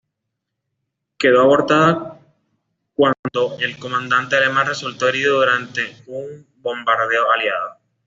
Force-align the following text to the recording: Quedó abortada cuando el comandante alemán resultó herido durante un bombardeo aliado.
Quedó 1.19 1.41
abortada 1.41 2.19
cuando 2.95 3.59
el 3.59 3.77
comandante 3.77 4.35
alemán 4.35 4.65
resultó 4.65 5.07
herido 5.07 5.41
durante 5.41 5.95
un 6.07 6.47
bombardeo 6.59 7.29
aliado. 7.29 7.75